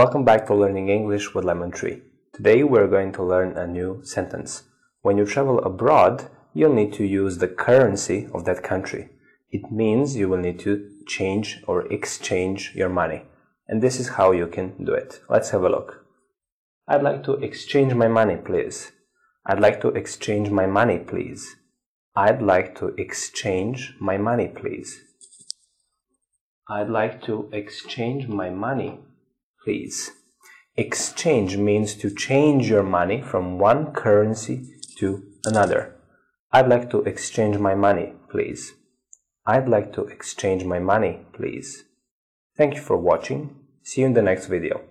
Welcome 0.00 0.24
back 0.24 0.46
to 0.46 0.54
Learning 0.54 0.88
English 0.88 1.34
with 1.34 1.44
Lemon 1.44 1.70
Tree. 1.70 2.00
Today 2.32 2.64
we're 2.64 2.86
going 2.86 3.12
to 3.12 3.22
learn 3.22 3.58
a 3.58 3.66
new 3.66 4.00
sentence. 4.02 4.62
When 5.02 5.18
you 5.18 5.26
travel 5.26 5.58
abroad, 5.58 6.30
you'll 6.54 6.72
need 6.72 6.94
to 6.94 7.04
use 7.04 7.36
the 7.36 7.48
currency 7.48 8.26
of 8.32 8.46
that 8.46 8.62
country. 8.62 9.10
It 9.50 9.70
means 9.70 10.16
you 10.16 10.30
will 10.30 10.38
need 10.38 10.58
to 10.60 10.88
change 11.06 11.62
or 11.66 11.86
exchange 11.92 12.72
your 12.74 12.88
money. 12.88 13.26
And 13.68 13.82
this 13.82 14.00
is 14.00 14.16
how 14.16 14.32
you 14.32 14.46
can 14.46 14.82
do 14.82 14.94
it. 14.94 15.20
Let's 15.28 15.50
have 15.50 15.64
a 15.64 15.68
look. 15.68 16.06
I'd 16.88 17.02
like 17.02 17.22
to 17.24 17.34
exchange 17.34 17.92
my 17.92 18.08
money, 18.08 18.36
please. 18.36 18.92
I'd 19.44 19.60
like 19.60 19.82
to 19.82 19.88
exchange 19.88 20.48
my 20.48 20.64
money, 20.64 20.98
please. 20.98 21.56
I'd 22.16 22.40
like 22.40 22.74
to 22.76 22.94
exchange 22.96 23.96
my 24.00 24.16
money, 24.16 24.48
please. 24.48 24.98
I'd 26.70 26.88
like 26.88 27.22
to 27.24 27.50
exchange 27.52 28.28
my 28.28 28.48
money, 28.48 29.00
please. 29.64 30.12
Exchange 30.76 31.56
means 31.56 31.94
to 31.96 32.14
change 32.14 32.68
your 32.68 32.82
money 32.82 33.20
from 33.20 33.58
one 33.58 33.92
currency 33.92 34.68
to 34.98 35.22
another. 35.44 35.96
I'd 36.52 36.68
like 36.68 36.90
to 36.90 37.02
exchange 37.02 37.58
my 37.58 37.74
money, 37.74 38.14
please. 38.30 38.72
I'd 39.46 39.68
like 39.68 39.92
to 39.94 40.04
exchange 40.04 40.64
my 40.64 40.78
money, 40.78 41.26
please. 41.32 41.84
Thank 42.56 42.74
you 42.74 42.80
for 42.80 42.96
watching. 42.96 43.56
See 43.82 44.02
you 44.02 44.06
in 44.06 44.14
the 44.14 44.22
next 44.22 44.46
video. 44.46 44.89